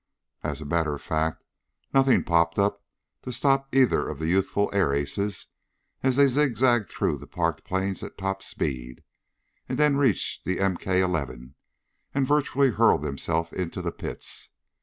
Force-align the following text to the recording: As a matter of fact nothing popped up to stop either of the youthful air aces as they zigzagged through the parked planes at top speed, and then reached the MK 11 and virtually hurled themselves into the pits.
As 0.41 0.61
a 0.61 0.65
matter 0.65 0.95
of 0.95 1.01
fact 1.03 1.43
nothing 1.93 2.23
popped 2.23 2.57
up 2.57 2.83
to 3.21 3.31
stop 3.31 3.67
either 3.71 4.09
of 4.09 4.17
the 4.17 4.25
youthful 4.27 4.71
air 4.73 4.95
aces 4.95 5.45
as 6.01 6.15
they 6.15 6.25
zigzagged 6.27 6.89
through 6.89 7.19
the 7.19 7.27
parked 7.27 7.63
planes 7.63 8.01
at 8.01 8.17
top 8.17 8.41
speed, 8.41 9.03
and 9.69 9.77
then 9.77 9.97
reached 9.97 10.43
the 10.43 10.57
MK 10.57 11.01
11 11.01 11.53
and 12.15 12.25
virtually 12.25 12.71
hurled 12.71 13.03
themselves 13.03 13.53
into 13.53 13.79
the 13.79 13.91
pits. 13.91 14.49